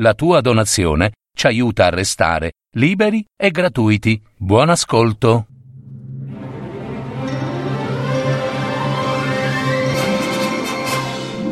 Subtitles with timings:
[0.00, 4.18] La tua donazione ci aiuta a restare liberi e gratuiti.
[4.34, 5.44] Buon ascolto.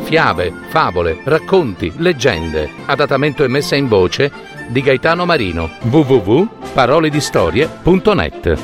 [0.01, 2.67] Fiabe, favole, racconti, leggende.
[2.87, 4.31] Adattamento e messa in voce
[4.69, 5.69] di Gaetano Marino.
[5.81, 8.63] www.paroledistorie.net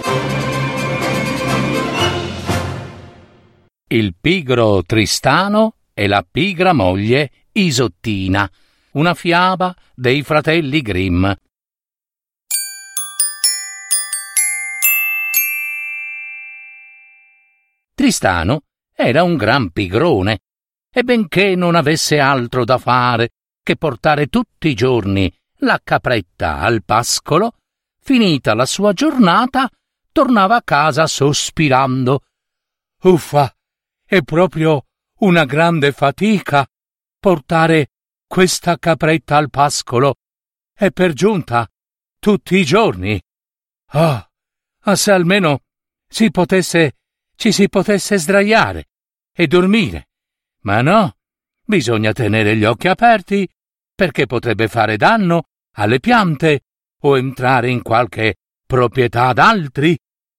[3.90, 8.50] Il pigro Tristano e la pigra moglie Isottina
[8.96, 11.30] una fiaba dei fratelli Grimm.
[17.94, 18.62] Tristano
[18.94, 20.40] era un gran pigrone
[20.90, 26.84] e benché non avesse altro da fare che portare tutti i giorni la capretta al
[26.84, 27.54] pascolo,
[28.00, 29.70] finita la sua giornata,
[30.12, 32.22] tornava a casa sospirando.
[33.04, 33.54] Uffa,
[34.06, 34.86] è proprio
[35.20, 36.66] una grande fatica
[37.20, 37.95] portare
[38.36, 40.16] questa capretta al pascolo
[40.74, 41.66] è per giunta
[42.20, 43.18] tutti i giorni.
[43.92, 44.30] Ah,
[44.84, 45.62] oh, se almeno
[46.06, 46.98] si potesse,
[47.38, 48.90] ci si potesse sdraiare
[49.32, 50.10] e dormire.
[50.64, 51.16] Ma no,
[51.64, 53.48] bisogna tenere gli occhi aperti
[53.96, 55.44] perché potrebbe fare danno
[55.78, 56.66] alle piante
[57.04, 59.98] o entrare in qualche proprietà d'altri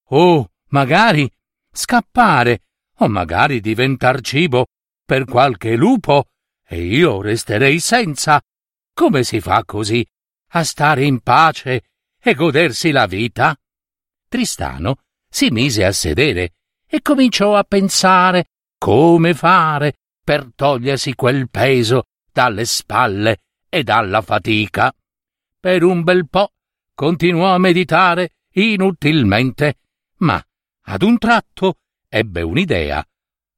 [0.09, 1.27] o magari
[1.71, 2.61] scappare
[2.97, 4.67] o magari diventar cibo
[5.03, 6.27] per qualche lupo
[6.67, 8.41] e io resterei senza.
[8.93, 10.05] Come si fa così
[10.51, 11.83] a stare in pace
[12.19, 13.57] e godersi la vita?
[14.27, 16.53] Tristano si mise a sedere
[16.85, 24.93] e cominciò a pensare come fare per togliersi quel peso dalle spalle e dalla fatica.
[25.59, 26.51] Per un bel po'
[26.93, 29.79] continuò a meditare inutilmente,
[30.17, 30.43] ma
[30.89, 31.75] ad un tratto
[32.09, 33.05] ebbe un'idea.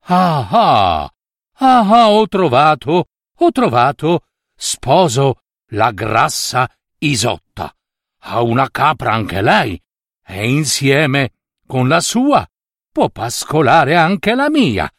[0.05, 1.13] Ah ah!
[1.61, 4.23] Ah, ah, ho trovato, ho trovato.
[4.55, 7.73] Sposo la grassa Isotta.
[8.21, 9.81] Ha una capra anche lei.
[10.25, 11.31] E insieme
[11.65, 12.47] con la sua
[12.91, 14.89] può pascolare anche la mia.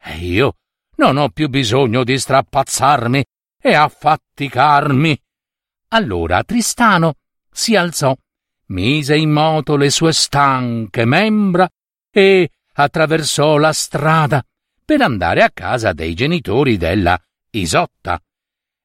[0.00, 0.56] E io
[0.96, 3.24] non ho più bisogno di strappazzarmi
[3.60, 5.22] e affaticarmi.
[5.90, 7.14] Allora Tristano
[7.50, 8.16] si alzò,
[8.66, 11.68] mise in moto le sue stanche membra
[12.10, 14.44] e attraversò la strada
[14.88, 18.18] per andare a casa dei genitori della Isotta.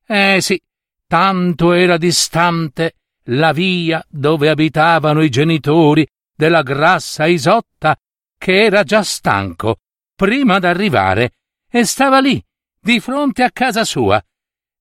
[0.05, 0.61] Eh sì,
[1.07, 2.95] tanto era distante
[3.27, 6.05] la via dove abitavano i genitori
[6.35, 7.97] della grassa Isotta
[8.37, 9.77] che era già stanco
[10.13, 11.35] prima d'arrivare
[11.69, 12.43] e stava lì,
[12.81, 14.21] di fronte a casa sua.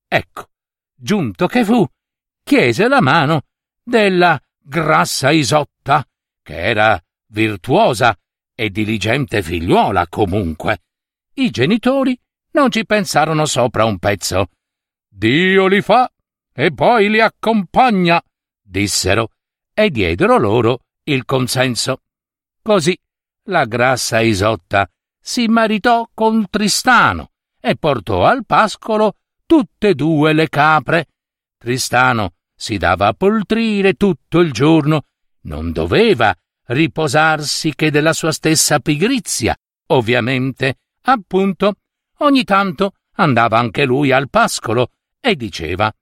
[0.09, 0.49] Ecco,
[0.93, 1.87] giunto che fu,
[2.43, 3.43] chiese la mano
[3.81, 6.04] della grassa Isotta,
[6.43, 8.19] che era virtuosa
[8.56, 10.81] e diligente figliuola comunque.
[11.42, 12.16] I genitori
[12.53, 14.50] non ci pensarono sopra un pezzo.
[15.08, 16.08] Dio li fa
[16.54, 18.22] e poi li accompagna,
[18.62, 19.30] dissero,
[19.75, 22.03] e diedero loro il consenso.
[22.62, 22.97] Così
[23.47, 24.88] la grassa Isotta
[25.20, 31.09] si maritò con Tristano e portò al pascolo tutte e due le capre.
[31.59, 35.06] Tristano si dava a poltrire tutto il giorno,
[35.42, 36.32] non doveva
[36.66, 39.56] riposarsi che della sua stessa pigrizia,
[39.88, 41.75] ovviamente, Appunto,
[42.19, 45.93] ogni tanto andava anche lui al pascolo e diceva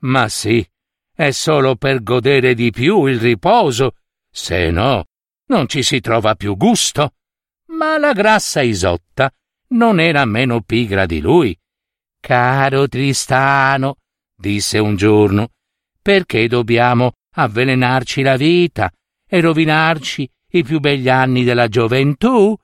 [0.00, 0.66] Ma sì,
[1.14, 3.96] è solo per godere di più il riposo,
[4.30, 5.04] se no
[5.50, 7.14] non ci si trova più gusto.
[7.70, 9.32] Ma la grassa Isotta
[9.68, 11.56] non era meno pigra di lui.
[12.20, 13.96] Caro Tristano,
[14.34, 15.50] disse un giorno,
[16.00, 18.90] perché dobbiamo avvelenarci la vita
[19.26, 22.56] e rovinarci i più begli anni della gioventù?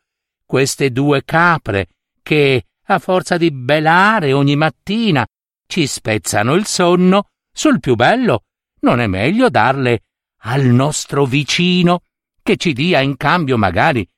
[0.47, 1.89] Queste due capre
[2.23, 5.27] che, a forza di belare ogni mattina,
[5.67, 8.45] ci spezzano il sonno sul più bello.
[8.81, 10.05] Non è meglio darle
[10.43, 12.03] al nostro vicino
[12.43, 14.09] che ci dia in cambio magari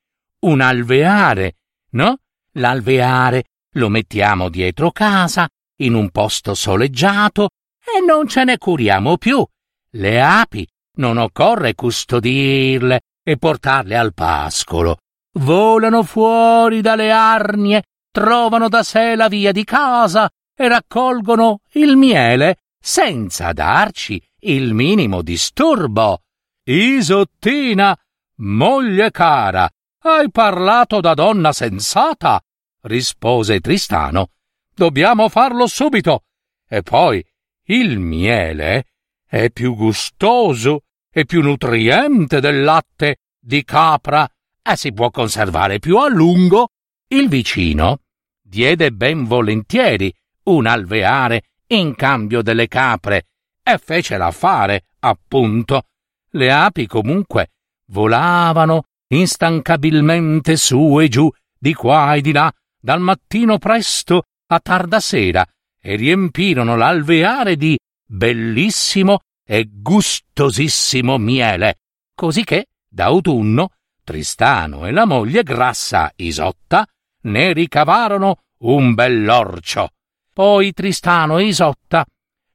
[0.40, 1.56] un alveare,
[1.92, 2.18] no?
[2.52, 5.48] L'alveare lo mettiamo dietro casa,
[5.80, 9.44] in un posto soleggiato, e non ce ne curiamo più.
[9.92, 10.66] Le api
[10.96, 14.98] non occorre custodirle e portarle al pascolo
[15.32, 22.58] volano fuori dalle arnie, trovano da sé la via di casa e raccolgono il miele
[22.80, 26.22] senza darci il minimo disturbo.
[26.64, 27.96] Isottina,
[28.36, 29.68] moglie cara,
[30.02, 32.40] hai parlato da donna sensata,
[32.82, 34.30] rispose Tristano.
[34.74, 36.24] Dobbiamo farlo subito.
[36.68, 37.24] E poi
[37.64, 38.86] il miele
[39.26, 44.28] è più gustoso e più nutriente del latte di capra
[44.70, 46.70] e si può conservare più a lungo,
[47.08, 48.00] il vicino
[48.42, 50.12] diede ben volentieri
[50.44, 53.26] un alveare in cambio delle capre
[53.62, 55.84] e fece l'affare, appunto.
[56.30, 57.50] Le api comunque
[57.88, 65.00] volavano instancabilmente su e giù, di qua e di là, dal mattino presto a tarda
[65.00, 65.46] sera,
[65.80, 71.80] e riempirono l'alveare di bellissimo e gustosissimo miele,
[72.14, 73.70] così che, da autunno,
[74.08, 76.86] Tristano e la moglie grassa Isotta
[77.24, 79.90] ne ricavarono un bell'orcio.
[80.32, 82.06] Poi Tristano e Isotta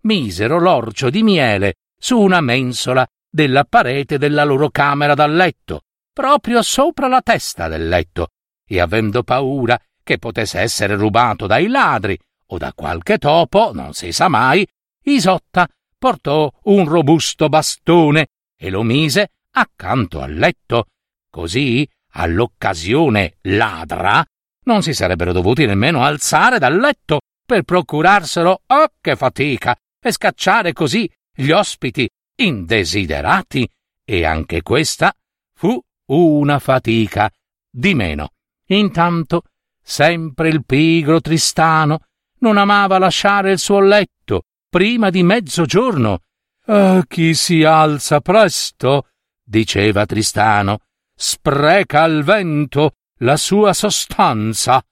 [0.02, 6.64] misero l'orcio di miele su una mensola della parete della loro camera da letto, proprio
[6.64, 8.30] sopra la testa del letto,
[8.68, 12.18] e avendo paura che potesse essere rubato dai ladri
[12.48, 14.68] o da qualche topo, non si sa mai,
[15.04, 15.68] Isotta
[16.00, 20.88] portò un robusto bastone e lo mise accanto al letto,
[21.34, 24.24] così all'occasione ladra
[24.66, 30.74] non si sarebbero dovuti nemmeno alzare dal letto per procurarselo, oh che fatica, e scacciare
[30.74, 33.68] così gli ospiti indesiderati,
[34.06, 35.12] e anche questa
[35.58, 37.32] fu una fatica.
[37.70, 38.30] Di meno.
[38.68, 39.44] Intanto,
[39.82, 42.06] sempre il pigro Tristano
[42.42, 46.20] non amava lasciare il suo letto prima di mezzogiorno.
[46.66, 49.08] Ah, chi si alza presto,
[49.44, 50.80] diceva Tristano,
[51.16, 54.84] spreca al vento la sua sostanza.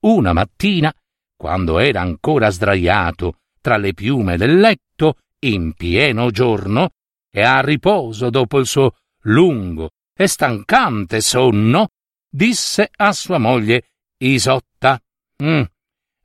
[0.00, 0.92] Una mattina,
[1.36, 6.92] quando era ancora sdraiato tra le piume del letto, in pieno giorno,
[7.30, 11.88] e a riposo dopo il suo lungo e stancante sonno,
[12.28, 15.00] disse a sua moglie Isotta.
[15.42, 15.62] Mm,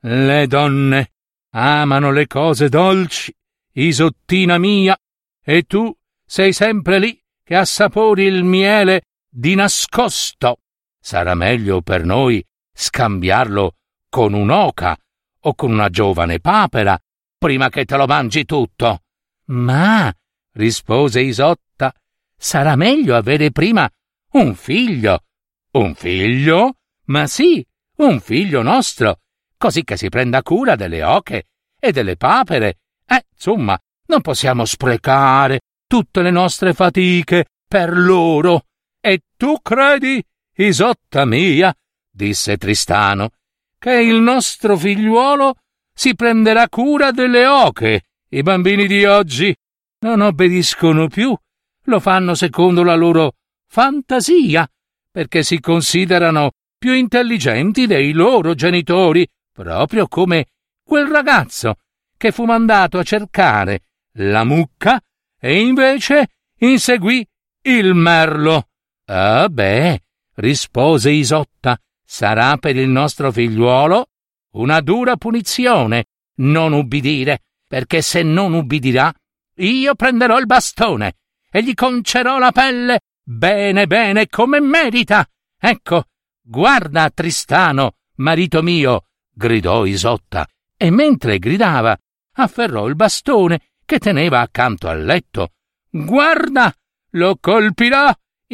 [0.01, 1.11] le donne
[1.51, 3.33] amano le cose dolci,
[3.73, 4.97] Isottina mia,
[5.43, 9.03] e tu sei sempre lì che assapori il miele
[9.35, 10.59] di nascosto.
[10.97, 12.43] Sarà meglio per noi
[12.73, 13.75] scambiarlo
[14.09, 14.97] con un'oca
[15.41, 16.97] o con una giovane papera
[17.37, 19.01] prima che te lo mangi tutto.
[19.47, 20.11] Ma,
[20.53, 21.93] rispose Isotta,
[22.37, 23.89] sarà meglio avere prima
[24.31, 25.23] un figlio.
[25.71, 26.77] Un figlio?
[27.07, 27.63] Ma sì,
[27.97, 29.19] un figlio nostro,
[29.57, 31.47] così che si prenda cura delle oche
[31.77, 32.79] e delle papere.
[33.05, 33.77] Eh, insomma,
[34.07, 38.63] non possiamo sprecare tutte le nostre fatiche per loro.
[39.07, 40.19] E tu credi,
[40.55, 41.71] Isotta mia,
[42.09, 43.29] disse Tristano,
[43.77, 45.57] che il nostro figliuolo
[45.93, 48.05] si prenderà cura delle oche.
[48.29, 49.55] I bambini di oggi
[49.99, 51.37] non obbediscono più,
[51.83, 53.35] lo fanno secondo la loro
[53.67, 54.67] fantasia,
[55.11, 60.47] perché si considerano più intelligenti dei loro genitori, proprio come
[60.81, 61.75] quel ragazzo
[62.17, 64.99] che fu mandato a cercare la mucca
[65.39, 67.23] e invece inseguì
[67.61, 68.69] il merlo.
[69.07, 70.01] Ah beh,
[70.35, 74.07] rispose Isotta, sarà per il nostro figliuolo
[74.53, 76.05] una dura punizione
[76.37, 79.13] non ubbidire, perché se non ubbidirà,
[79.57, 81.17] io prenderò il bastone
[81.51, 85.27] e gli concerò la pelle bene bene come merita.
[85.57, 86.05] Ecco,
[86.41, 91.97] guarda Tristano, marito mio, gridò Isotta, e mentre gridava
[92.37, 95.51] afferrò il bastone che teneva accanto al letto.
[95.89, 96.73] Guarda,
[97.11, 98.11] lo colpirò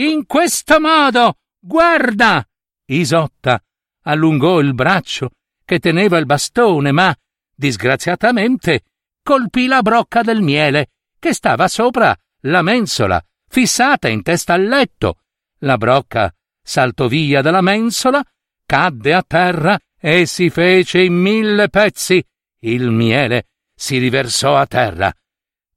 [0.10, 1.38] in questo modo.
[1.60, 2.46] Guarda.
[2.86, 3.64] Isotta
[4.04, 5.32] allungò il braccio
[5.64, 7.16] che teneva il bastone, ma
[7.56, 8.84] disgraziatamente
[9.24, 15.20] colpì la brocca del miele che stava sopra la mensola, fissata in testa al letto.
[15.60, 18.24] La brocca saltò via dalla mensola,
[18.66, 22.24] cadde a terra e si fece in mille pezzi.
[22.64, 25.14] Il miele si riversò a terra.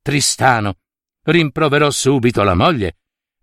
[0.00, 0.78] Tristano
[1.24, 2.96] rimproverò subito la moglie.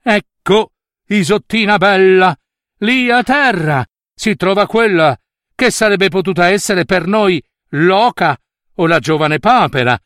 [0.03, 0.71] Ecco,
[1.07, 2.35] Isottina bella,
[2.79, 5.17] lì a terra si trova quella
[5.53, 8.37] che sarebbe potuta essere per noi l'oca
[8.75, 9.99] o la giovane papera.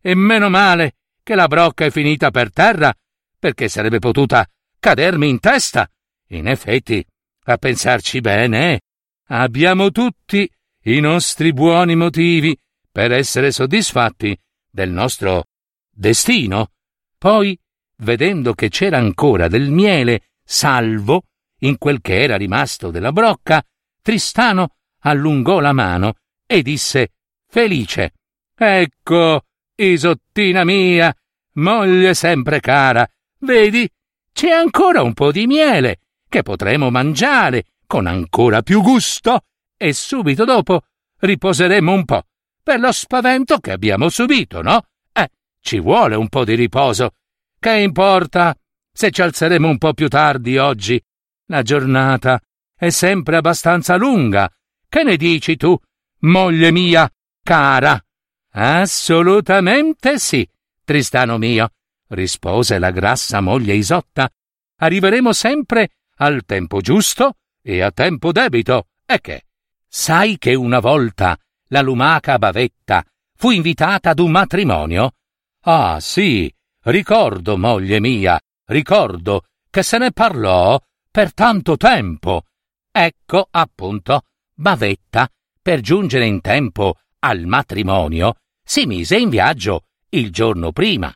[0.00, 2.92] E meno male che la brocca è finita per terra,
[3.38, 4.46] perché sarebbe potuta
[4.78, 5.88] cadermi in testa.
[6.28, 7.04] In effetti,
[7.44, 8.80] a pensarci bene,
[9.28, 10.50] abbiamo tutti
[10.84, 12.58] i nostri buoni motivi
[12.90, 14.36] per essere soddisfatti
[14.70, 15.44] del nostro
[15.90, 16.72] destino.
[17.18, 17.58] Poi,
[17.98, 21.24] vedendo che c'era ancora del miele salvo
[21.60, 23.64] in quel che era rimasto della brocca,
[24.02, 26.14] Tristano allungò la mano
[26.46, 27.12] e disse
[27.46, 28.14] felice
[28.54, 29.44] Ecco,
[29.76, 31.14] Isottina mia,
[31.54, 33.08] moglie sempre cara,
[33.38, 33.88] vedi,
[34.32, 39.44] c'è ancora un po' di miele che potremo mangiare con ancora più gusto
[39.76, 40.82] e subito dopo
[41.18, 42.24] riposeremo un po'
[42.62, 44.86] per lo spavento che abbiamo subito, no?
[45.12, 45.28] Eh,
[45.60, 47.14] ci vuole un po' di riposo.
[47.62, 48.56] Che importa
[48.92, 51.00] se ci alzeremo un po' più tardi oggi?
[51.46, 52.40] La giornata
[52.76, 54.50] è sempre abbastanza lunga.
[54.88, 55.78] Che ne dici tu,
[56.22, 57.08] moglie mia
[57.40, 58.04] cara?
[58.54, 60.44] Assolutamente sì,
[60.82, 61.70] Tristano mio,
[62.08, 64.28] rispose la grassa moglie Isotta.
[64.78, 68.88] Arriveremo sempre al tempo giusto e a tempo debito.
[69.06, 69.44] E che?
[69.86, 71.38] Sai che una volta
[71.68, 73.04] la lumaca Bavetta
[73.36, 75.12] fu invitata ad un matrimonio?
[75.60, 82.44] Ah, sì, ricordo, moglie mia, ricordo che se ne parlò per tanto tempo.
[82.90, 84.24] Ecco, appunto,
[84.54, 85.28] Bavetta,
[85.60, 91.12] per giungere in tempo al matrimonio, si mise in viaggio il giorno prima.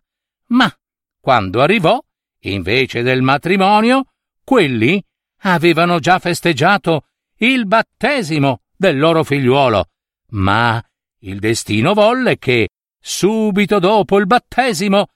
[0.49, 0.73] Ma,
[1.20, 2.00] quando arrivò,
[2.40, 4.04] invece del matrimonio,
[4.44, 5.02] quelli
[5.40, 7.06] avevano già festeggiato
[7.38, 9.90] il battesimo del loro figliuolo.
[10.30, 10.82] Ma
[11.20, 12.68] il destino volle che,
[13.00, 15.08] subito dopo il battesimo,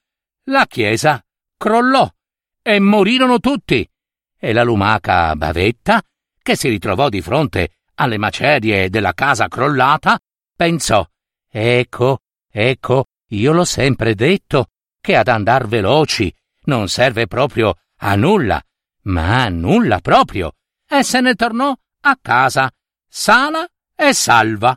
[0.50, 1.22] la chiesa
[1.56, 2.08] crollò
[2.62, 3.88] e morirono tutti.
[4.38, 6.02] E la lumaca Bavetta,
[6.42, 10.18] che si ritrovò di fronte alle macerie della casa crollata,
[10.56, 11.06] pensò
[11.52, 14.68] Ecco, ecco, io l'ho sempre detto
[15.00, 16.32] che ad andar veloci
[16.64, 18.62] non serve proprio a nulla,
[19.02, 20.52] ma a nulla proprio,
[20.88, 22.70] e se ne tornò a casa,
[23.08, 24.76] sana e salva.